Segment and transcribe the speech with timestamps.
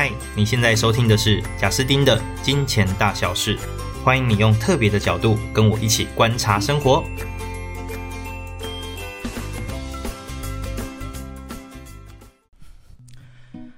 [0.00, 3.58] 嗨，你现在收听的是贾斯丁的金钱大小事，
[4.04, 7.02] 欢迎你用特别的角度跟我一起观察生活。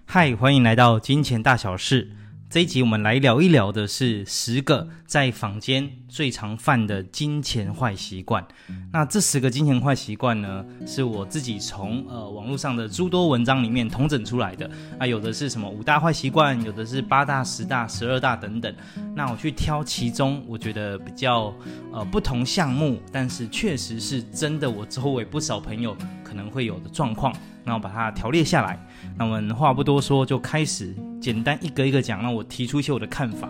[0.05, 2.11] 嗨，欢迎来到金钱大小事。
[2.51, 8.45] 这一集我们来聊一聊的是十个在坊间最常犯的金钱坏习惯。
[8.93, 14.68] 那这十个金钱坏习惯呢，是我自己从呃网络上的诸多文章里面统整出来的。
[14.99, 18.75] 啊，有的是什么五大坏习惯，有的是八大、十大、十二大等等。
[19.14, 21.54] 那我去挑其中我觉得比较
[21.93, 27.32] 呃不同项目，但是确实是真的，我周围不少朋友可能会有的状况。
[27.62, 28.76] 那我把它条列下来。
[29.17, 32.23] 那我们话不多说，就开始简单一个一个讲。
[32.23, 33.48] 让我提出一些我的看法。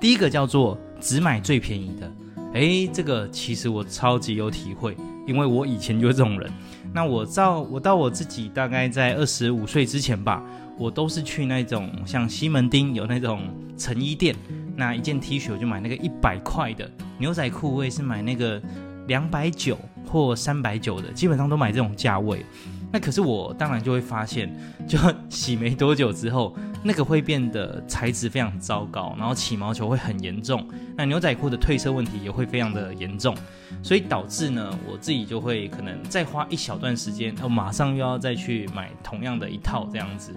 [0.00, 2.12] 第一个叫做只买最便宜的。
[2.54, 4.96] 诶，这个其实我超级有体会，
[5.26, 6.50] 因为我以前就是这种人。
[6.92, 10.40] 那我到我到我自己大概在二十五岁之前吧，
[10.78, 13.40] 我都是去那种像西门町有那种
[13.76, 14.36] 成衣店，
[14.76, 18.62] 那一件 T 恤我就买那个一百块的，牛仔裤我也是买那个
[19.08, 22.46] 两百九或三百九的，基本上都买这种价位。
[22.92, 24.56] 那可是我当然就会发现，
[24.86, 24.96] 就
[25.28, 26.54] 洗没多久之后，
[26.84, 30.64] 那个会变得材质非常糟糕，然后起毛球会很严重，
[30.96, 33.34] 那牛仔裤的褪色问题也会非常的严重，
[33.82, 40.30] 所以导致呢，我自己就会可能再花一小段时间，哦，马上又要再去买同样的一套这样子。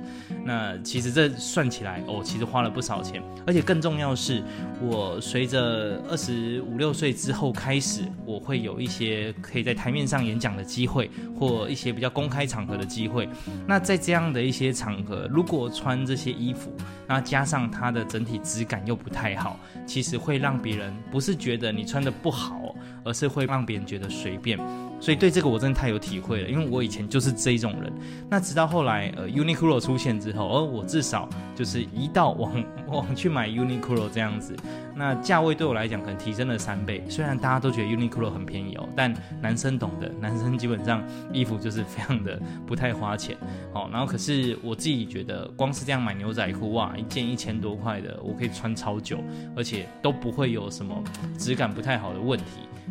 [0.44, 4.42] 那其实这算起来，哦，其实花了不少钱，而且更重要是，
[4.82, 12.48] 我随着二十五六岁之后开始，我会有一些可以在台面上演讲的机会，或一些比较公开。
[12.48, 13.28] 场合的机会，
[13.68, 16.72] 那在这样的一些场合，如果穿这些衣服，
[17.08, 24.60] 那加上它的整体质感又不太好，其实会让别人不是觉得你穿的不好，而是会让别人觉得随便。
[25.00, 27.94] 所以对这个我真的太有体会了，因为我以前就是这一种人。
[28.30, 34.56] 那直到后来，呃，Uniqlo 出现之后，而我至少就是一到往往去买 Uniqlo 这样子，
[34.96, 37.04] 那价位对我来讲可能提升了三倍。
[37.08, 43.38] 虽然大家都觉得 Uniqlo 很便宜哦，但男生懂的，男生基本上衣服就是非常的不太花钱。
[43.72, 49.20] 好，然后可是我自己觉得，光是这样买牛仔裤哇，一件一千多块的，我可以穿超久，
[49.56, 51.04] 而且都不会有什么
[51.38, 52.46] 质感不太好的问题。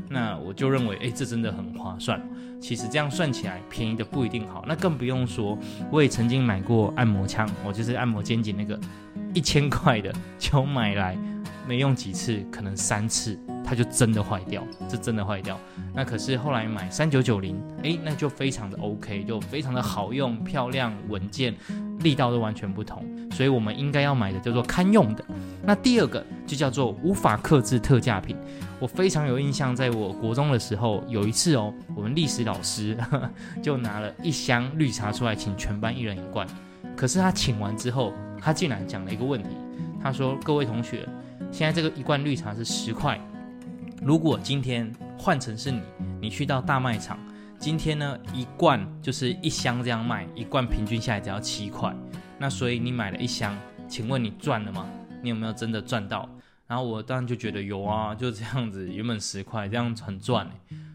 [0.09, 2.21] 那我就认为，哎，这真的很花算。
[2.61, 4.65] 其实这样算起来，便宜的不一定好。
[4.67, 5.59] 那更不用说，
[5.91, 8.79] 我也曾经买过按摩枪，我就是按摩肩颈那个
[9.35, 11.17] 一千块的， 就买来
[11.69, 15.59] 没用几次，可能三次，它就真的坏掉，这真的坏掉。
[15.95, 21.55] 那可是后来买三九九零，哎，那就非常的 OK，就非常的好用、漂亮、稳健。
[22.01, 23.03] 力道都完全不同，
[23.37, 25.23] 所以我们应该要买的叫做堪用的。
[25.63, 28.35] 那第二个就叫做无法克制特价品。
[28.81, 33.31] 我非常有印象，在我国中的时候，有一次哦，我们历史老师呵 呵
[33.63, 36.47] 就拿了一箱绿茶出来，请全班一人一罐。
[36.97, 39.51] 可是他请完之后，他竟然讲了一个问题，
[40.03, 41.07] 他说：“各位同学，
[41.53, 43.21] 现在这个一罐绿茶是十块，
[44.03, 45.83] 如果今天换成是你，
[46.23, 47.19] 你去到大卖场。”
[47.59, 51.91] 今天呢，一罐就是一箱这样卖，一罐平均下来只要七块。
[52.39, 53.57] 那所以你买了一箱，
[53.89, 54.87] 请问你赚了吗？
[55.23, 56.29] 你有没有真的赚到？
[56.67, 60.49] 然后我当然就觉得有啊，就这样子，原本十块，这样很赚。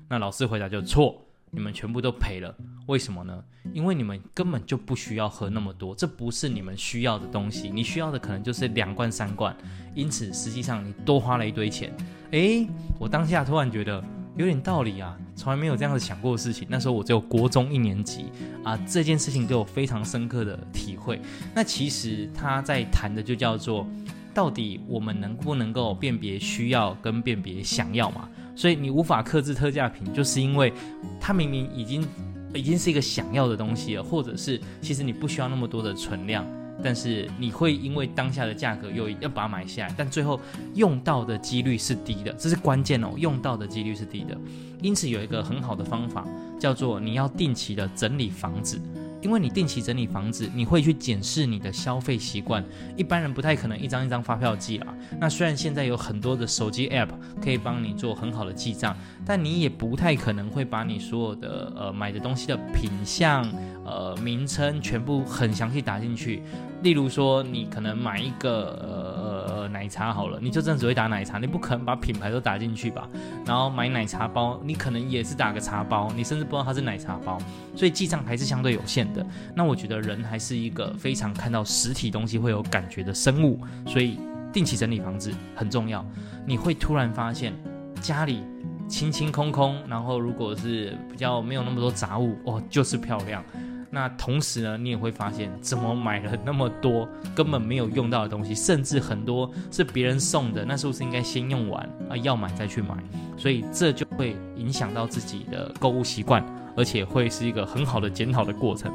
[0.07, 1.19] 那老师回答就错，
[1.49, 2.55] 你们全部都赔了。
[2.87, 3.43] 为什么呢？
[3.73, 7.69] 因为你们根本就不需要喝那么多，这不是你们需要的东西。
[7.69, 9.55] 你需要的可能就是两罐三罐，
[9.95, 11.95] 因此实际上你多花了一堆钱。
[12.31, 12.67] 诶，
[12.99, 14.03] 我当下突然觉得。
[14.37, 16.65] 有点道理啊，从来没有这样子想过的事情。
[16.69, 18.25] 那时候我只有国中一年级
[18.63, 21.19] 啊，这件事情给我非常深刻的体会。
[21.53, 23.85] 那其实他在谈的就叫做，
[24.33, 28.29] 到底我们能不能够辨别需要跟辨别想要嘛？
[28.55, 30.71] 所以你无法克制特价品，就是因为
[31.19, 32.07] 它明明已经
[32.53, 36.45] 已经是一个想要的东西了，或者是其实你不需要那么多的存量。
[36.83, 40.39] 但是你会因为当下的价格又要把它买下来，但最后
[40.75, 44.37] 用到的几率是低的，这是关键哦，用到的几率是低的。
[44.81, 46.25] 因此有一个很好的方法，
[46.59, 48.81] 叫做你要定期的整理房子。
[49.21, 52.65] 因为你定期整理房子，你会去检视你的消费习惯。
[52.97, 54.87] 一般人不太可能一张一张发票记啦。
[55.19, 57.09] 那虽然现在有很多的手机 App
[57.39, 63.47] 可以帮你做很好的记账，但你也不太可能会把你所有的呃买的东西的品相、
[63.85, 66.41] 呃名称全部很详细打进去。
[66.81, 73.07] 例如说，你可能买一个呃呃奶茶好了，你就真的只会打奶茶，你不可能把品牌都打进去吧？
[73.45, 77.37] 然后买奶茶包，你可能也是打个茶包，你甚至不知道它是奶茶包，
[77.75, 79.25] 所以记账还是相对有限的。
[79.55, 84.17] 那我觉得人还是一个非常看到实体东西会有感觉的生物，所以
[84.51, 86.03] 定期整理房子很重要。
[86.45, 87.53] 你会突然发现
[88.01, 88.43] 家里
[88.91, 93.41] 清清空空，然后如果是比较没有那么多杂物，哦，就是漂亮。
[93.89, 102.15] 那同时呢，你也会发现，怎么买了那么多根本没有用到的东西，甚至很多是别人送的，那是不是应该先用完啊？
[102.17, 102.95] 要买再去买，
[103.37, 106.45] 所以这就会影响到自己的购物习惯，
[106.75, 108.91] 而且会是一个很好的检讨的过程。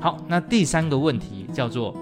[0.00, 1.94] 好，那第三个问题叫做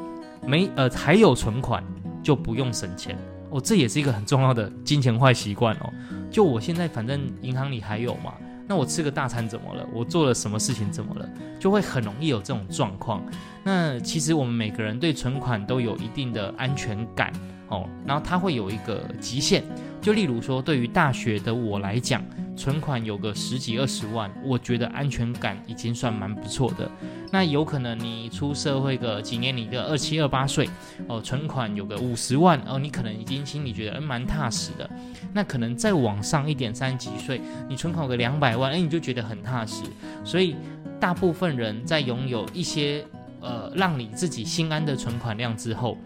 [0.44, 1.82] 没呃还有存款
[2.22, 3.16] 就不用省钱
[3.50, 5.92] 哦，这也是一个很重要的金钱坏习惯哦。
[6.30, 8.34] 就我现在反正银行里还有嘛。
[8.70, 9.88] 那我吃个大餐怎么了？
[9.94, 11.26] 我做了什么事情怎么了？
[11.58, 13.24] 就会很容易有这种状况。
[13.64, 17.32] 那其实我们每个人对存款都有一定的安全感
[17.68, 19.62] 哦，然后它会有一个极限。
[20.00, 22.24] 就例如说，对于大学的我来讲，
[22.56, 26.88] 存款有个十几二十万，我觉得安全感已经算蛮不错的。
[27.30, 30.68] 那有可能你出社会个几年，你个二七二八岁
[31.08, 34.88] 哦，存款有个五十万哦，你可能已经心里觉得蛮踏实的。
[35.34, 39.82] 那可能再往上一点，三十几岁，你存款个两百万，哎，你就觉得很踏实。
[40.24, 40.54] 所以
[41.00, 43.04] 大部分人在拥有一些
[43.40, 45.98] 呃让你自己心安的存款量之后，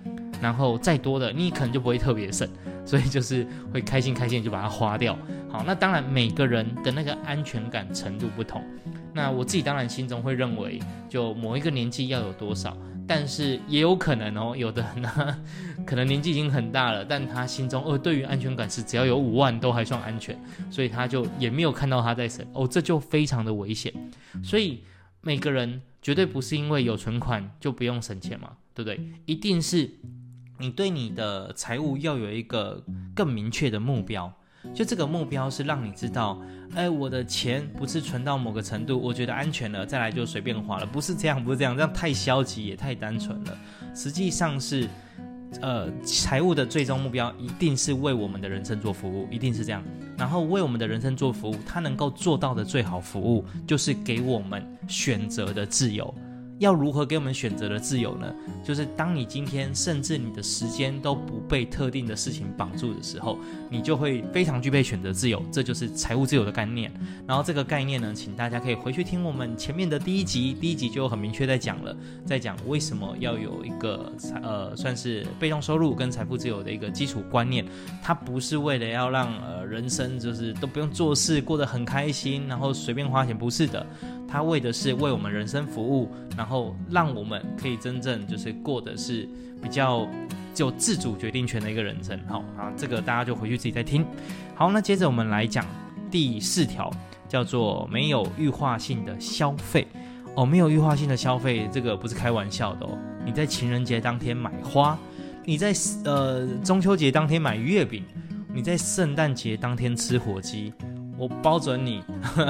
[0.43, 2.47] 然后再多的，你可能就不会特别省，
[2.85, 5.17] 所以就是会开心开心就把它花掉。
[5.49, 8.61] 好，那当然每个人的那个安全感程度不同。
[9.15, 15.39] 那我自己当然心中会认为，就某一个年纪要有多少，但是也有可能哦，有的人呢，
[15.87, 20.37] 可能年纪已经很大了，但他心中呃，对于安全感是只要有五万都还算安全，
[20.71, 23.93] 所以他就也没有看到他在省哦，这就非常的危险。
[24.43, 24.83] 所以
[25.21, 28.99] 每个人绝对不是因为有存款就不用省钱嘛，对不对？
[29.27, 29.91] 一定是
[30.63, 32.81] 你对你的财务要有一个
[33.17, 34.33] 更明确的目标。
[34.73, 36.41] 就这个目标是让你知道，
[36.77, 43.59] 哎，我的钱不是存到某个程度，我觉得安全了，再来就随便花了，不是这样，不是这样，这样太消极也太单纯了。
[43.93, 44.89] 实际上是，
[45.61, 49.83] 呃，财务的最终目标一定是为我们的人生做服务，一定是这样。
[50.17, 56.15] 然后为我们的人生做服务，它能够做到的最好服务，就是给我们选择的自由。
[56.63, 58.33] 要如何给我们选择的自由呢？
[58.63, 63.37] 就是当你今天甚至你的时间都不被特定的事情绑住的时候，
[63.69, 65.43] 你就会非常具备选择自由。
[65.51, 66.93] 这就是财务自由的概念。
[67.27, 77.67] 然后这个概念呢，请大家可以回去听我们前面的第一集，第一集就很明确在讲了，在讲为什么要有一个财呃算是被动收入跟财富自由的一个基础观念。
[78.01, 83.85] 它不是为了要让呃人生就是都不用做事，过得很开心，然后随便花钱，不是的。
[84.33, 89.29] 他为的是为我们人生服务，然后让我们可以真正就是过的是
[89.63, 90.09] 比较
[90.57, 92.19] 有自主决定权的一个人生。
[92.27, 94.07] 好啊，这个大家就回去自己再听。
[94.55, 95.67] 好，那接着我们来讲
[96.11, 96.91] 第四条，
[97.29, 99.87] 叫做没有预化性的消费。
[100.35, 102.97] 哦，没有预化性的消费，这个不是开玩笑的哦。
[103.27, 104.99] 你在情人节当天买花，
[105.45, 105.75] 你在
[106.07, 108.03] 呃中秋节当天买月饼，
[108.51, 110.73] 你在圣诞节当天吃火鸡。
[111.19, 112.03] 我包准你，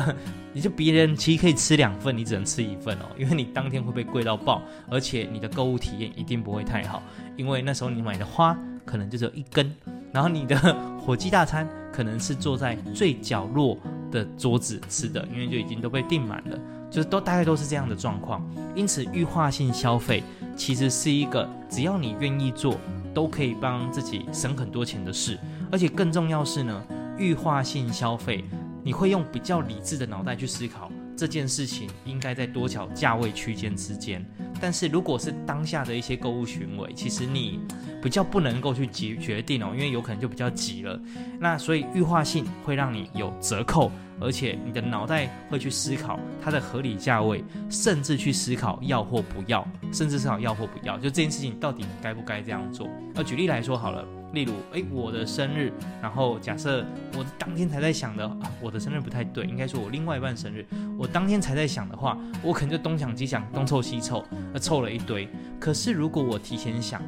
[0.52, 7.02] 你就别人其实可以吃两份，你只能吃一份哦， 因为你当天会被贵到爆，而且你的购物体验一定不会太好，
[7.37, 9.75] 因为那时候你买的花可能就只有一根，
[10.12, 10.56] 然后你的
[11.00, 13.78] 火鸡大餐可能是坐在最角落
[14.10, 16.58] 的桌子吃的，因为就已经都被订满了，
[16.90, 18.44] 就是都大概都是这样的状况。
[18.75, 20.22] 因此，预化性消费
[20.56, 22.76] 其实是一个只要你愿意做，
[23.14, 25.38] 都可以帮自己省很多钱的事，
[25.70, 26.82] 而且更重要是呢，
[27.19, 28.44] 预化性消费。
[28.82, 34.25] 你会用比较理智的脑袋去思考这件事情应该在多少价位区间之间，
[34.61, 37.61] 但是如果是当下的一些购物行为，其实你
[38.02, 41.00] 比较不能够去决决定哦，因为有可能就比较急了。
[41.38, 43.92] 那所以预化性会让你有折扣，
[44.23, 52.88] 而且你的脑袋会去思考它的合理价位，甚至去思考要或不要，甚至思考要或不要，就这件事情到底该不该这样做。
[53.14, 54.05] 呃，举例来说好了。
[54.33, 56.83] 例如，诶，我的生日，然后假设
[57.14, 60.64] 我当天才在想的，我的生日不太对，应该说我另外一半生日，
[60.99, 64.25] 我当天才在想的话，我可能就东想西想，东凑西凑，
[64.59, 65.29] 凑了一堆。
[65.61, 67.02] 可是如果我提前想，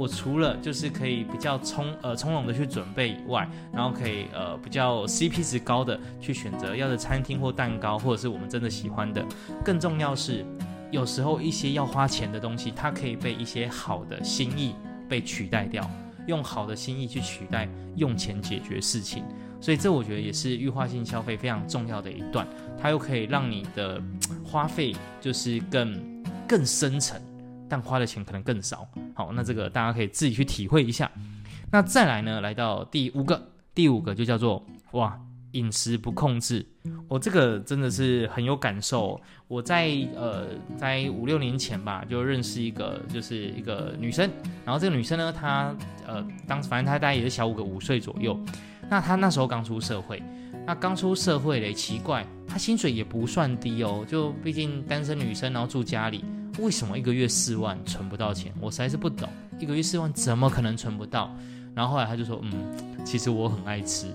[0.00, 9.22] 我除了就是可以比较从呃从容的去准备以外，然后可以呃比较 CP 值高的去选择要的餐厅或蛋糕，或者是我们真的喜欢的。
[9.62, 10.42] 更重要是，
[10.90, 14.74] 有时候一些要花钱的东西，它可以被一些好的心意
[15.06, 15.86] 被取代掉。
[16.26, 19.24] 用好的心意去取代用钱解决事情，
[19.60, 22.46] 所以这我觉得也是预化性消费非常重要的一段，
[22.80, 24.00] 它又可以让你的
[24.44, 27.20] 花费就是更更深沉，
[27.70, 28.86] 但花的钱可能更少。
[29.14, 31.10] 好，那这个大家可以自己去体会一下。
[31.70, 33.40] 那再来呢，来到第五个，
[33.74, 34.62] 第五个就叫做
[34.92, 35.18] 哇。
[35.54, 36.64] 饮食不控制，
[37.08, 39.20] 我、这个真的是很有感受。
[39.48, 40.46] 我在呃，
[40.76, 44.30] 在五六年前吧，就认识一个，就是一个女生。
[44.64, 45.74] 然后这个女生呢，她
[46.06, 48.38] 呃，当时反正她大概也是小五个五岁左右。
[48.88, 50.22] 那她那时候刚出社会，
[50.64, 56.24] 那刚出社会嘞，奇怪，她薪水也不算低哦，就毕竟单身女生，然后住家里，
[56.58, 58.52] 为什么一个月四万存不到钱？
[58.60, 59.28] 我实在是不懂，
[59.58, 61.34] 一个月四万怎么可能存不到？
[61.74, 62.52] 然后后来他就说，嗯，
[63.04, 64.06] 其实我很爱吃。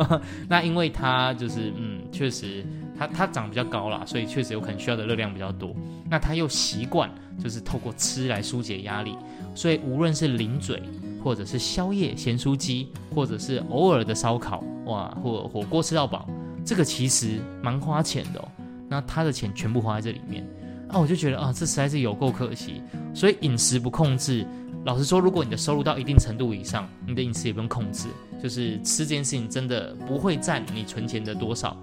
[0.48, 2.64] 那因为他就是，嗯，确实
[2.98, 5.74] 他他长比较高啦，所以确实有可能需要的热量比较多。
[6.08, 9.16] 那他又习惯就是透过吃来疏解压力，
[9.54, 10.82] 所以无论是零嘴，
[11.22, 16.26] 或者是宵夜咸酥鸡，或者是偶尔的烧烤，哇，或火锅吃到饱，
[16.64, 18.48] 这个其实蛮花钱的哦。
[18.88, 20.46] 那他的钱全部花在这里面，
[20.88, 22.82] 那我就觉得啊，这实在是有够可惜。
[23.14, 24.46] 所以饮食不控制，
[24.84, 28.08] 老实说，如果你的收入到一定程度以上，你的饮食也不用控制。
[28.42, 31.74] 就是吃这件事情真的不会占你存钱的多少，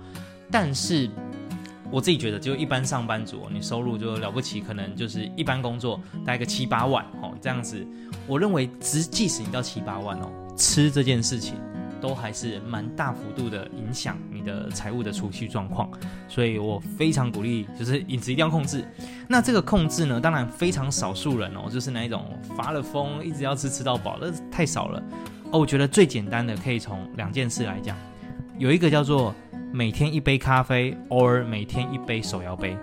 [0.51, 1.09] 但是
[1.91, 7.85] 我自己觉得，就一般上班族，你收入就了不起，可能就是一般工作大概个七八万哦，这样子，
[8.27, 11.55] 我认为即即使你到七八万哦，吃这件事情
[12.03, 15.89] 都还是蛮大幅度的影响你的财务的储蓄状况，
[16.27, 18.83] 所以我非常鼓励，就是饮食一定要控制。
[19.25, 25.01] 那这个控制呢，当然非常少数人哦，就是那一种发了疯一直要吃吃到饱，那太少了。
[25.51, 27.95] 哦，我觉得最简单的可以从两件事来讲，
[28.57, 29.33] 有一个叫做
[29.71, 32.77] 每天一杯咖啡，or 每天一杯手摇杯。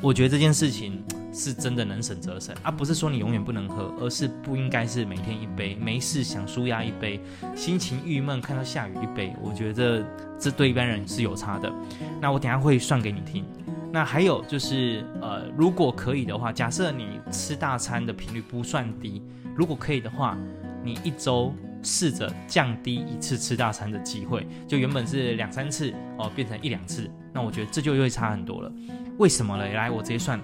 [0.00, 7.20] 我觉得这件事情是真的能省则省，而、啊、不是说你永远不能喝，而是不应该是每天一杯，没事想舒压一杯，
[7.54, 9.34] 心情郁闷看到下雨一杯。
[9.40, 10.06] 我觉得这
[10.38, 11.72] 这对一般人是有差的。
[12.20, 13.44] 那我等下会算给你听。
[13.92, 19.22] 那还有就是，呃，如果可以的话，假设你吃大餐的频率不算低，
[19.54, 20.36] 如果可以的话，
[20.82, 21.54] 你一周。
[21.84, 28.72] 试着降低一次吃大餐的机会，就原本是两三次哦，变成一两次，那我觉得这就又会差很多了。
[29.18, 29.66] 为什么呢？
[29.68, 30.40] 来，我直接算，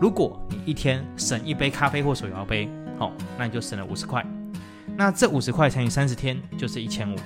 [0.00, 2.68] 如果你一天省一杯咖啡或手摇杯，
[2.98, 4.24] 好，那你就省了五十块。
[4.96, 7.16] 那这五十块乘以三十天就是一千五，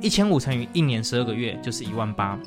[0.00, 2.38] 一千五乘以一年十二个月就是一万八，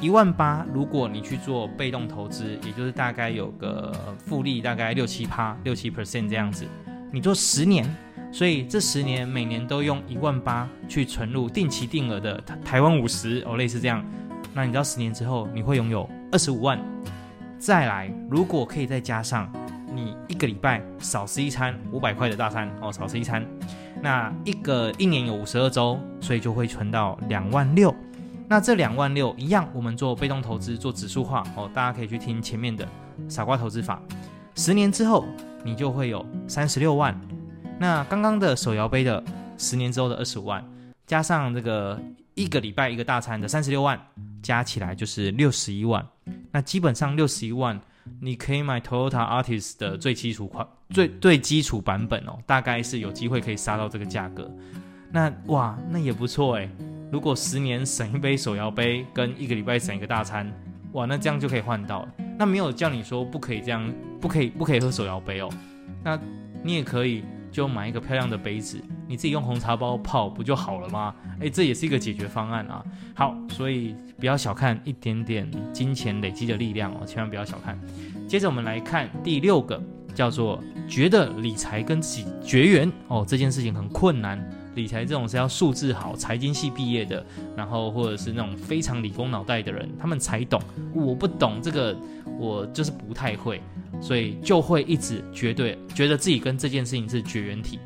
[0.00, 0.66] 一万八。
[0.72, 6.66] 如果你去做被动投资，也就是大概有个复利大概六七趴、六七 percent 这样子，
[7.12, 7.88] 你做十年。
[8.30, 14.04] 所以这十年每年都用一万八去存入定期定额的台湾五十哦，类似这样。
[14.58, 16.80] 那你知道十年之后你会拥有二十五万。
[17.60, 19.48] 再来，如果可以再加上
[19.94, 23.46] 你一个礼拜少吃一餐五百块的大餐哦，少吃一餐，
[24.02, 27.94] 那一个一年有五十二周，所以就会存到两万六。
[28.48, 32.84] 那这两万六一样，我们做被动投资做指数化哦，大家可以去听前面的
[33.28, 34.02] 傻瓜投资法。
[34.56, 35.24] 十年之后
[35.62, 37.16] 你就会有三十六万。
[37.78, 39.22] 那刚刚的手摇杯的
[39.56, 40.64] 十年之后的二十五万，
[41.06, 41.96] 加上这个
[42.34, 43.96] 一个礼拜一个大餐的三十六万，
[44.42, 46.06] 加起来就是六十一万。
[46.50, 47.80] 那基本上六十一万，
[48.20, 54.50] 你可以买 Toyota Artist 的最基础款、最最基础版本哦，大概是有机会可以杀到这个价格。
[55.10, 56.70] 那哇，那也不错诶。
[57.10, 60.52] 如果十年省一杯手摇杯，跟一个礼拜省一个大餐，
[60.92, 62.14] 哇，那这样就可以换到了。
[62.38, 65.50] 那没有叫你说不可以这样，不可以不可以喝手摇杯哦。
[66.04, 66.18] 那
[66.62, 67.24] 你也可以。
[67.50, 71.14] 就买一个漂亮的杯子，你自己用红茶包泡不就好了吗？
[71.40, 72.84] 诶，这也是一个解决方案啊。
[73.14, 77.78] 好，所以不要小看一点点金钱累积的力量哦，千万不要小看。
[78.26, 79.80] 接着我们来看第六个，
[80.14, 84.38] 叫做觉得理财跟自己绝缘哦，这件事情很困难。
[84.74, 87.24] 理财这种是要数字好、财经系毕业的，
[87.56, 90.60] 然后或者是那种非常理工脑袋的人，他们才懂。
[90.94, 91.96] 我不懂这个，
[92.38, 93.60] 我就是不太会，
[94.00, 97.80] 所以就会一直绝对觉得自己跟这件事情是绝缘体。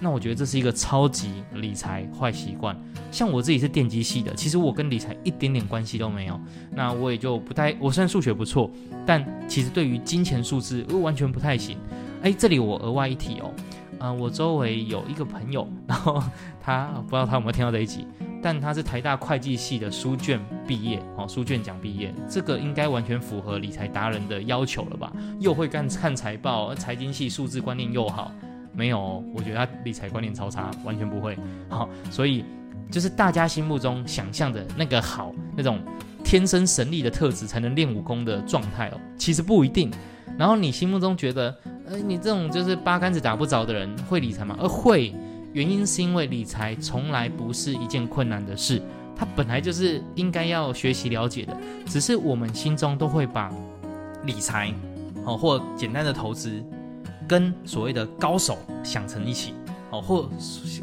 [0.00, 2.76] 那我觉得这是一个超级理财坏习惯。
[3.10, 6.40] 像我自己是电机系的，其实我跟理财一点点关系都没有。
[6.72, 8.70] 那我也就不太，我虽然数学不错，
[9.06, 11.78] 但其实对于金钱数字我完全不太行。
[12.22, 13.50] 哎，这里我额外一提哦。
[14.00, 16.22] 啊、我周围有一个朋友，然后
[16.60, 18.06] 他不知道他有没有听到这一集，
[18.42, 25.10] 但他是台大会计系的书卷毕业哦，书卷奖毕业，这个应该完全符合理财达人的要求了吧？
[25.40, 28.30] 又会干看财报，财经系数字观念又好，
[28.74, 31.38] 没有、我觉得他理财观念超差，完全不会。
[31.68, 32.44] 好、所以
[32.90, 35.80] 就是大家心目中想象的那个好，那种
[36.22, 39.90] 天生神力的特质才能练武功的状态哦，其实不一定。
[40.36, 44.56] 然后你心目中觉得，呃，你这种就是八竿子打不着的人会理财吗？
[44.60, 45.14] 而会，
[45.52, 48.82] 原因是因为理财从来不是一件困难的事，
[49.14, 53.48] 它本来就是应该要学习了解的，只是我们心中都会把
[54.24, 54.74] 理财，
[55.24, 56.60] 哦，或简单的投资，
[57.26, 59.54] 跟所谓的高手想成一起，
[59.90, 60.28] 哦，或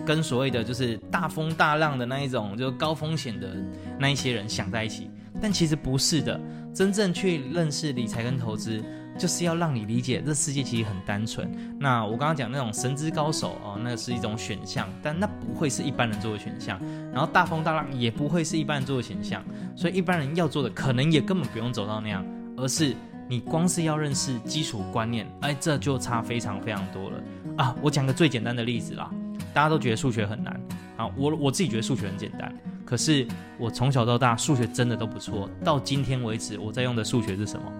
[0.05, 3.55] 跟所谓的就是大风大浪的那一种，就是高风险的
[3.99, 5.09] 那一些人想在一起，
[5.41, 6.39] 但其实不是的，
[6.73, 8.83] 真正去认识理财跟投资。
[9.19, 11.51] 就是要让你理解这世界其实很单纯。
[11.77, 16.79] 那我刚刚讲那种神之高手哦，那是一种选项，但那不会是一般人做的选项。
[17.11, 19.43] 然后大风大浪也不会是一般人做的选项，
[19.75, 22.95] 所以一般人要做的可能也根本不用走到那样，而是
[23.31, 27.23] 你光是要认识基础观念，哎，这就差非常非常多了
[27.55, 27.73] 啊！
[27.81, 29.09] 我讲个最简单的例子啦，
[29.53, 30.59] 大家都觉得数学很难
[30.97, 32.53] 啊，我我自己觉得数学很简单。
[32.83, 33.25] 可是
[33.57, 37.71] 我从小到大数学真的都不错，到今天为止我在用的数学是什么？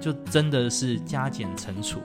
[0.00, 2.00] 就真的是加减乘除，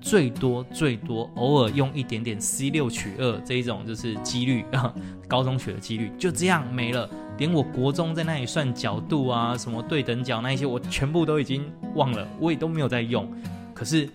[0.00, 4.94] 最多最多偶尔用一点点 C 六取二这一种就是几率啊，
[5.26, 7.10] 高中学的几率就这样没了。
[7.38, 13.30] 连我国中在那里算角度啊，什么对等角那一些，我全部都已经忘了，我也都没有在用。
[13.74, 14.08] 可是。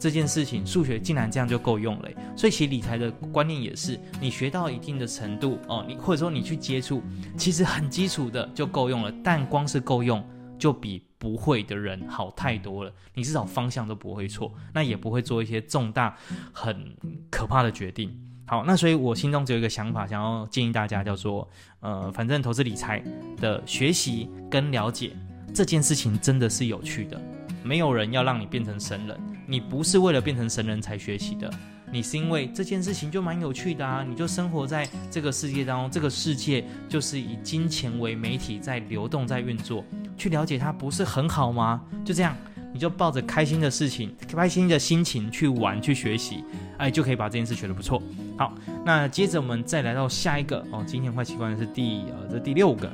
[0.00, 7.02] 这件事情数学竟然这样就够用了，所以其实理财的观念也是，你学到一定的程度哦，你或者说你去接触，
[7.36, 9.12] 其实很基础的就够用了。
[9.24, 10.24] 但光是够用，
[10.56, 12.92] 就比不会的人好太多了。
[13.12, 16.16] 你至少方向都不会错，那也不会做一些重大
[16.52, 16.94] 很
[17.28, 18.16] 可怕的决定。
[18.48, 21.46] 好，那所以我心中只有一个想法，想要建议大家，叫做
[21.80, 22.98] 呃，反正投资理财
[23.36, 25.12] 的学习跟了解
[25.54, 27.20] 这件事情真的是有趣的。
[27.62, 31.52] 没有人要让你变成神人，你不是为了变成神人才学习的，
[31.92, 39.84] 你是因为这件事情就蛮有趣的啊，你就生活在这个世界当中，这个世界就是以金钱为媒体在流动在运作，
[40.16, 41.82] 去了解它不是很好吗？
[42.02, 42.34] 就这样，
[42.78, 46.44] 你就抱着开心的事情、开心的心情去玩去学习，
[46.76, 48.00] 哎，就可以把这件事学得不错。
[48.36, 48.54] 好，
[48.84, 52.88] 那接着我们再来到下一个哦，今天坏习惯是第呃这第六个，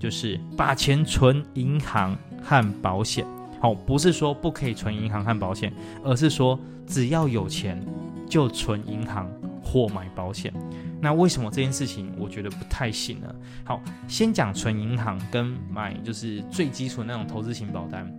[0.00, 3.26] 就是把钱存银行和保险。
[3.60, 5.70] 好，不是说不可以存银行和保险，
[6.02, 7.78] 而是说只要有钱
[8.26, 9.30] 就存银行
[9.62, 10.50] 或买保险。
[10.98, 13.34] 那为什么这件事情我觉得不太行呢？
[13.64, 18.10] 好，先讲存银行跟买，就是最基础那种投资型保单，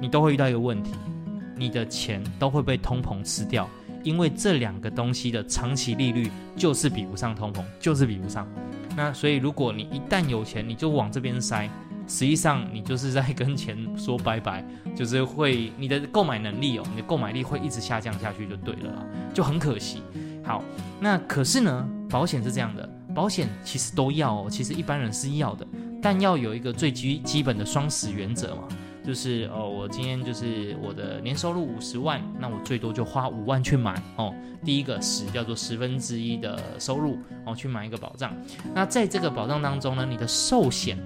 [0.00, 0.92] 你都会遇到一个问题，
[1.56, 3.68] 你的钱都会被通膨吃掉，
[4.02, 8.46] 因为这两个东西的长期利率就是比不上通膨，就是比不上。
[8.96, 11.68] 那所以如果你一旦有钱，你就往这边塞。
[12.08, 20.00] 实际上，你就是在跟钱说拜拜，就是会你的购买能力哦，你的购买力会一直下降下去，就对了啦，就很可惜。
[20.44, 20.62] 好，
[21.00, 25.66] 那可是呢，保险是这样的，保险其实都要哦，其实一般人是要的，
[26.00, 28.68] 但要有一个最基基本的双十原则嘛，
[29.06, 34.34] 就是哦，我今天就是我的年收入五十万，那我最多就花五万去买哦。
[34.64, 38.34] 第一个十叫做十分之一的收入哦，去买一个保障。
[38.74, 40.98] 那在这个保障当中呢，你的寿险。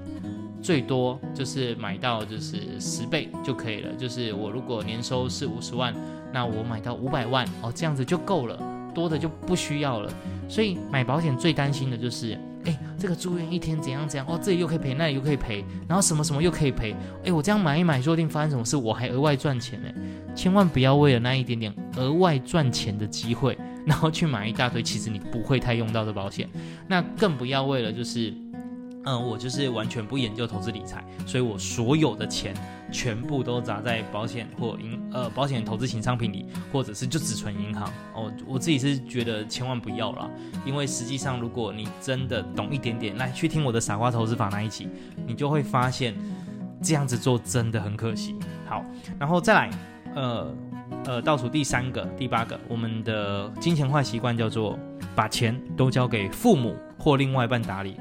[0.63, 5.95] 最多就是买到就是十倍就可以了，就是我如果年收是五十万，
[6.35, 8.61] 那我买到五百万哦，这样子就够了，
[8.95, 10.13] 多的就不需要了。
[10.51, 16.95] 所以买保险最担心的就是，哎，这个住院一天怎样怎样哦，这里又可以赔，那里又可以赔，然后什么什么又可以赔，
[17.25, 19.89] 哎，我这样买一买，说不定发生什么事，我还额外赚钱呢。
[20.35, 26.49] 千万不要为了那一点点额外赚钱的机会，然后去买一大堆，其实你不会太用到的保险，
[26.87, 28.33] 那更不要为了就是。
[29.07, 32.55] 嗯，我就是完全不研究投资理财，所以我所有的钱
[32.91, 38.33] 全部都砸在保险或银呃保险投资型商品里，或者是就只存银行哦。
[38.47, 40.29] 我自己是觉得千万不要啦，
[40.65, 44.89] 因为实际上如果你真的懂一点点，来去听我的傻瓜投资法那一集，
[45.27, 46.15] 你就会发现
[46.83, 48.35] 这样子做真的很可惜。
[48.67, 48.85] 好，
[49.19, 49.71] 然后再来，
[50.15, 50.55] 呃
[51.07, 54.79] 呃，倒数第三个、第八个，我们的金钱坏习惯叫做
[55.15, 57.97] 把钱都交给父母或另外一半打理。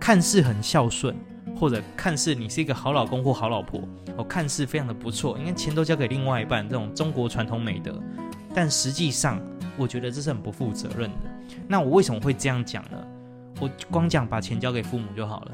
[0.00, 1.14] 看似很孝顺，
[1.60, 8.00] 或者看似你是一个好老公或好老婆，哦，看似非常的不错，应该钱都交给另外一半，这种中国传统美德。
[8.54, 9.38] 但实际上，
[9.76, 11.30] 我觉得这是很不负责任的。
[11.68, 12.96] 那我为什么会这样讲呢？
[13.60, 15.52] 我光讲把钱交给父母就好了。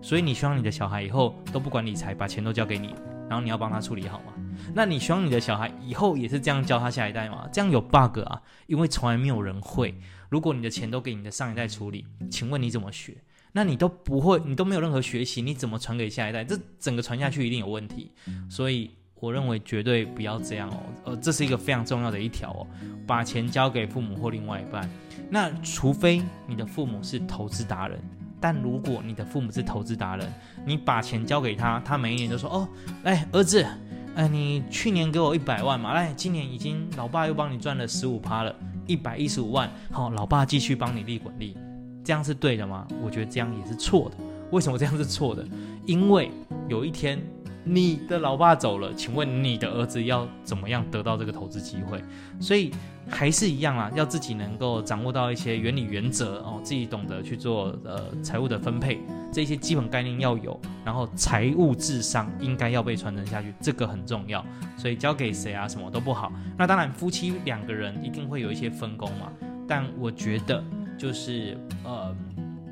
[0.00, 2.94] 所以你希望你的小孩以后都不管理财，把钱都交给你，
[3.28, 4.32] 然后你要帮他处理好吗？
[4.72, 7.48] 那你希望你的小孩以后也是这样教他下一代吗？
[7.52, 9.92] 这样有 bug 啊，因为从来没有人会。
[10.28, 13.16] 如果你的钱都给你的上一代处理，请问你怎么学？
[13.58, 16.44] 那你都不会，你都没有任何学习，你怎么传给下一代？
[16.44, 18.12] 这整个传下去一定有问题。
[18.48, 20.76] 所以我认为绝对不要这样哦。
[21.06, 22.66] 呃，这是一个非常重要的一条哦，
[23.04, 24.88] 把钱交给父母或另外一半。
[25.28, 27.98] 那除非你的父母是投资达人，
[28.40, 30.32] 但如果你的父母是投资达人，
[30.64, 32.68] 你把钱交给他，他每一年都说：“哦，
[33.02, 33.66] 哎，儿子，
[34.14, 38.54] 哎，你去年给我一百万嘛，来，今年已经老爸又帮你赚了十五趴了，
[38.86, 41.56] 一百一十五万，好，老爸继续帮你利滚利。”
[42.08, 42.86] 这样是对的吗？
[43.04, 44.16] 我觉得这样也是错的。
[44.50, 45.46] 为什么这样是错的？
[45.84, 46.30] 因为
[46.66, 47.22] 有一天
[47.64, 52.02] 你的老爸走了，请问你的儿子要怎么样得到这个投资机会？
[52.40, 52.70] 所以
[53.10, 58.98] 还是一样啊，要自己能够掌握到一些原理原则哦，自己懂得去做呃财务的分配，
[59.30, 64.42] 这些基本概念要有，然后财务智商应该要被传承下去，这个很重要。
[64.78, 66.32] 所以交给谁啊，什么都不好。
[66.56, 69.30] 那当然，夫妻两个人一定会有一些分工嘛，
[69.66, 70.64] 但我觉得
[70.98, 72.14] 就是呃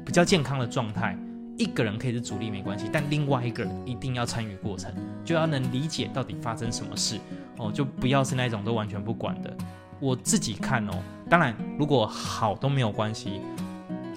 [0.04, 1.16] 比较健康的状态。
[1.58, 4.92] 一个人可以是主力没关系，但另外一个人一定要参与过程，
[5.24, 7.18] 就要能理解到底发生什么事
[7.56, 9.56] 哦，就不要是那种都完全不管的。
[9.98, 10.92] 我自己看哦，
[11.30, 13.40] 当然如果好都没有关系，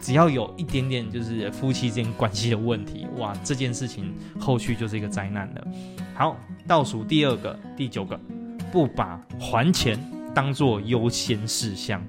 [0.01, 5.67] 只要有一点点就是夫妻之间关系的问题，哇，这件事情后续就是一个灾难了。
[6.13, 6.35] 好，
[6.67, 8.19] 倒数第二个、第九个，
[8.69, 9.97] 不把还钱
[10.35, 12.03] 当做优先事项。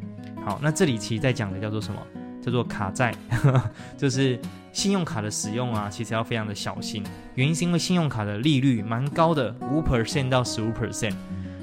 [0.45, 2.01] 好，那这里其实在讲的叫做什么？
[2.43, 3.15] 叫做卡债，
[3.99, 4.41] 就是
[4.73, 7.05] 信用卡的使用啊，其实要非常的小心。
[7.35, 11.15] 原因是因为信用卡的利率蛮高的，五 percent 到十五 percent。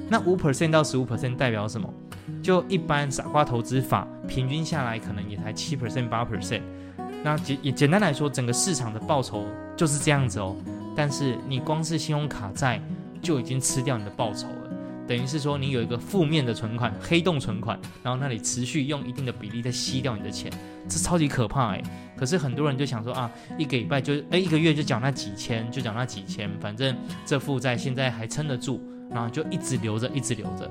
[0.08, 1.92] 那五 percent 到十五 percent 代表什么？
[2.40, 6.62] 就一般傻瓜投资法，平均下来可能也才七 percent 八 percent。
[7.24, 9.44] 那简也简单来说，整个市场的报酬
[9.76, 10.54] 就是这样子哦。
[10.94, 12.80] 但是你光是信用卡债
[13.20, 14.70] 就已经吃掉你的报酬了。
[15.08, 20.52] 等于是说，你有一个负面的存款，黑洞存款，然后那里持续用一定的比例在吸掉你的钱，
[20.86, 21.82] 这超级可怕哎。
[22.14, 26.94] 可是很多人就想说啊，一个礼拜就哎一个月就缴那几千，就缴那几千，反正
[27.24, 30.70] 这负债现在还撑得住，然后就一直留着，一直留着，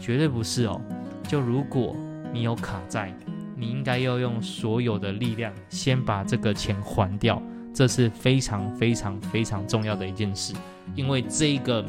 [0.00, 0.80] 绝对不是哦。
[1.28, 1.94] 就如果
[2.32, 3.14] 你有卡债，
[3.56, 7.40] 你应该要用所有的力量先把这个钱还掉，
[7.72, 10.52] 这是非常非常非常重要的一件事，
[10.96, 11.86] 因为这个。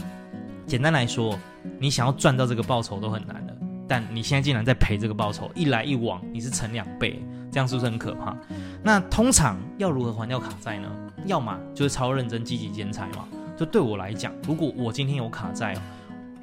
[0.67, 1.39] 简单来说，
[1.79, 3.53] 你想要赚到这个报酬都很难了，
[3.87, 8.35] 但你现在竟然在赔这个报酬，一来一往你是乘两倍，这样是不是很可怕？
[8.83, 10.91] 那通常要如何还掉卡债呢？
[11.25, 13.25] 要么就是超认真积极兼差嘛。
[13.55, 15.73] 就对我来讲，如果我今天有卡债，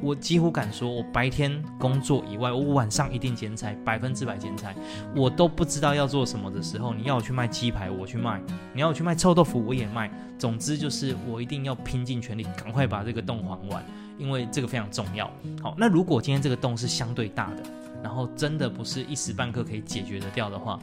[0.01, 4.75] 我几乎敢说，我白天工作以外，我晚上一定兼差，百分之百兼差。
[5.15, 8.41] 我都不知道要做什么的时候，你要我去卖鸡排，我去卖；
[8.73, 10.11] 你要我去卖臭豆腐，我也卖。
[10.37, 13.85] 总之就是我一定要拼尽全力，赶快把这个洞还完。
[14.19, 15.31] 因为这个非常重要。
[15.63, 17.63] 好，那如果今天这个洞是相对大的，
[18.03, 20.79] 然后真的不是一时半刻可以解决的掉的话，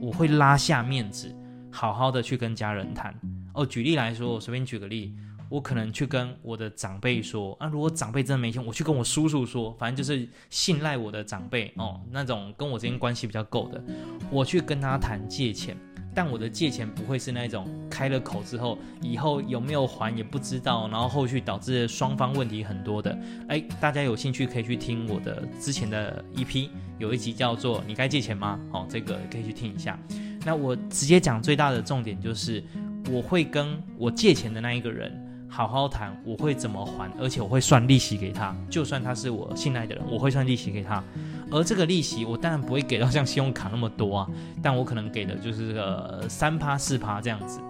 [0.00, 1.34] 我会拉下面子，
[1.70, 3.14] 好好的去跟家人谈。
[3.52, 5.14] 哦，举例来说，我随便举个例，
[5.48, 13.82] 我可能去跟我的长辈说，啊，如果长辈真的没钱，我去跟我叔叔说，反正就是信赖我的长辈哦，那种跟我之间关系比较够的，
[14.30, 15.76] 我去跟他谈借钱。
[16.16, 23.18] 但我的借钱不会是那种开了口之后，以后有没有还也不知道，然后后续导致双方问题很多的。
[23.48, 29.98] 哎，大家有兴趣可以去听我的之前的 EP，有一集叫做“你该借钱吗？”哦，这个可以去听一下。
[30.44, 32.62] 那我直接讲最大的重点就是，
[33.10, 35.12] 我会跟我借钱的那一个人
[35.54, 41.00] 好好谈，我会怎么还，而且我会算利息给他，就算他是我信赖的人，我会算利息给他。
[41.48, 44.28] 而这个利息，我当然不会给到像信用卡那么多啊，
[44.60, 47.60] 但我可能给的就是个三趴四趴这样子。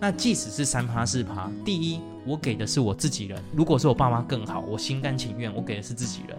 [0.00, 6.38] 那即使是三趴四趴，第一，我给的是我自己人，如果是我爸妈更好，我心甘情愿，我给的是自己人。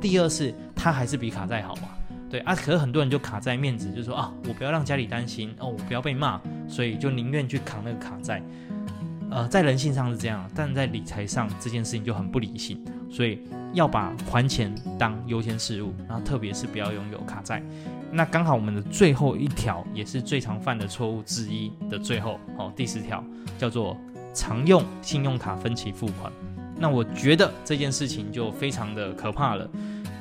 [0.00, 1.88] 第二是，他还是比卡债好嘛？
[2.30, 8.40] 对啊，可是很多人就卡在面子，就说啊，我不要让家里担心哦，我不要被骂，所以就宁愿去扛那个卡债。
[9.34, 13.40] 呃，在人性上是这样，但在理财上这件事情就很不理性，所以。
[13.74, 17.60] 要把还钱当优先事务，然后特别是不要拥有卡债。
[18.12, 23.20] 那刚好我们的最后一条也是最常犯的错误之一的最后哦，第十条
[23.58, 23.96] 叫做
[24.32, 26.32] 常用信用卡分期付款。
[26.78, 29.68] 那我觉得这件事情就非常的可怕了，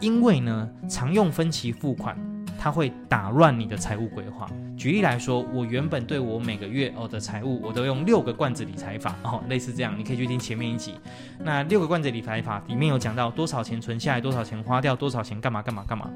[0.01, 2.17] 因为呢，常用分期付款。
[2.57, 4.49] 它会打乱你的财务规划。
[4.83, 10.95] 举例来说，我原本对我每个月哦的财务，我都用六个罐子理财法哦，类似这样，你可以去听前面一集。
[11.39, 16.09] 那六个罐子理财法里面有讲到多少钱存下来，多少钱花掉，多少钱干嘛干嘛干嘛。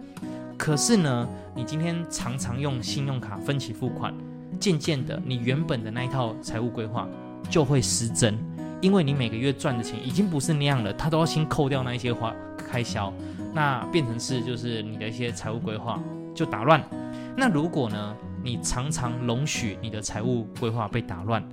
[0.58, 1.26] 可是呢，
[1.56, 4.14] 你今天常常用信用卡分期付款，
[4.60, 7.08] 渐渐的，你原本的那一套财务规划
[7.50, 8.38] 就会失真，
[8.82, 13.14] 因为你每个月赚的钱已经不是那样了，它都要先扣掉那一些花开销，
[13.54, 15.98] 那变成是就是你的一些财务规划。
[16.36, 16.80] 就打乱。
[17.36, 18.16] 那如果呢，
[18.48, 21.44] 你常常容许你的财务规划被打乱，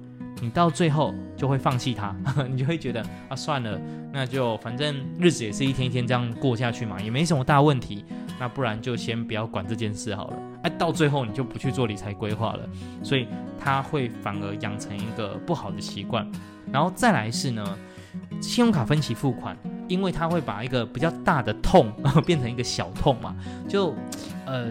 [0.40, 2.14] 你到最后就会放弃它，
[2.48, 3.76] 你就会觉得啊，算了，
[4.12, 8.04] 那就反正日子也是一天一天这样过下去嘛，也没什么大问题。
[8.38, 10.36] 那不然就先不要管这件事好了。
[10.62, 12.60] 哎，到最后你就不去做理财规划了，
[13.02, 13.26] 所以
[13.58, 16.24] 它会反而养成一个不好的习惯。
[16.70, 17.78] 然后再来是呢，
[18.40, 19.56] 信用卡分期付款。
[19.86, 21.92] 因为他会把一个比较大的痛
[22.24, 23.36] 变成一个小痛嘛，
[23.68, 23.94] 就，
[24.46, 24.70] 呃，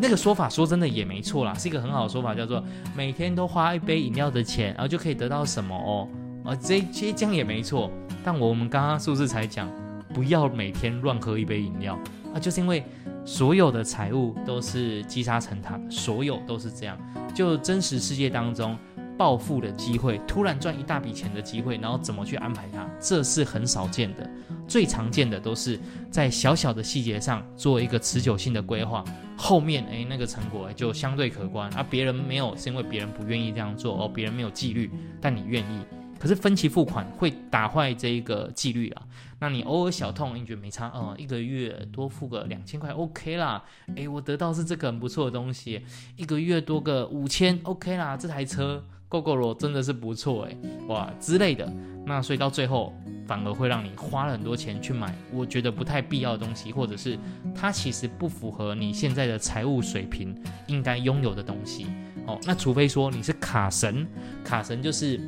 [0.00, 2.62] 那个说法说真的也没错啦，是一个很好的说法，叫做
[2.94, 6.08] 每天都花一杯饮料的钱，然后就可以得到什么哦？
[6.44, 7.90] 啊，这这这样也没错。
[8.24, 9.70] 但我们刚刚是不是才讲，
[10.12, 11.98] 不要每天乱喝一杯饮料
[12.34, 12.38] 啊？
[12.38, 12.84] 就是因为
[13.24, 16.98] 所有的财务都是积沙成塔，所有都是这样。
[17.34, 18.76] 就真实世界当中。
[19.16, 22.86] 暴富的机会，突然赚一大笔钱的机会，然后怎么去安排它？
[23.00, 24.28] 这是很少见的。
[24.68, 25.78] 最常见的都是
[26.10, 29.04] 在小小的细节上做一个持久性的规划，
[29.36, 31.72] 后面诶那个成果就相对可观。
[31.74, 35.80] 啊、别人没有，是因为别人不愿意这样做哦，别人没有纪律，但你愿意。
[36.18, 39.02] 可是分期付款会打坏这一个纪律啊。
[39.38, 43.62] 那你偶尔小痛，你觉得没差哦、嗯，一个月多付个两千块 OK 啦。
[43.94, 45.82] 诶，我得到是这个很不错的东西，
[46.16, 48.82] 一个月多个五千 OK 啦，这台车。
[49.08, 50.56] Gogoro 真的是不错哎，
[50.88, 51.72] 哇之类的，
[52.04, 52.92] 那所以到最后
[53.26, 57.16] 反而会让你花了很多钱去买我觉得不太必要的东西，或者是
[57.54, 61.86] 它其实不符合你现在的财务水平应该拥有的东西
[62.26, 62.36] 哦。
[62.44, 64.06] 那除非说你是卡神，
[64.44, 65.20] 卡神就是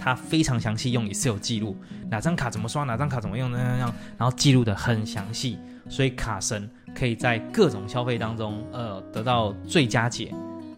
[0.00, 1.76] 它非常详细用 Excel 记录
[2.08, 10.34] 哪张卡怎么刷，哪张卡怎么用，那样样，然后记录得很详细，所以卡神可以在各种消费当中呃得到最佳解。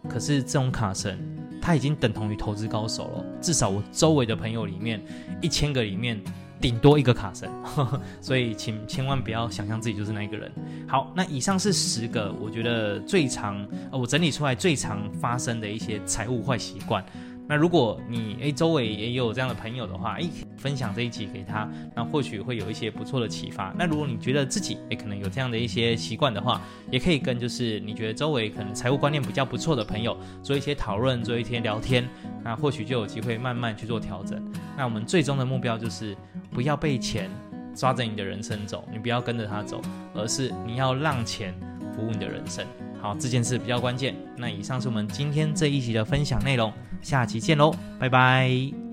[0.09, 1.34] 可是这种卡神。
[1.65, 5.03] 他已经等同于投资高手了，至少我周围的朋友里面，
[5.41, 6.21] 一千个里面
[6.61, 7.49] 顶多一个卡神，
[8.21, 10.51] 所以请千万不要想象自己就是那一个人。
[10.87, 17.03] 好，那以上是十个我觉得最常，我整理出来最常发生的一些财务坏习惯。
[17.47, 23.73] 那如果你诶周围也有这样的朋友的话，诶分享这一集给他，那或许会有一些不错的启发。
[23.77, 32.07] 那如果你觉得自己也可能有这样的一些习惯的话，也可以跟就是你觉得周围可能财务观念比较不错的朋友做一些讨论，做一些聊天，
[32.43, 34.43] 那或许就有机会慢慢去做调整。
[34.75, 36.17] 那我们最终的目标就是
[36.51, 37.29] 不要被钱
[37.75, 39.81] 抓着你的人生走，你不要跟着他走，
[40.15, 41.53] 而是你要让钱
[41.93, 42.65] 服务你的人生。
[43.01, 44.15] 好，这件事比较关键。
[44.35, 48.84] 那以上是我们今天这一集的分享内容，下期见喽，拜拜。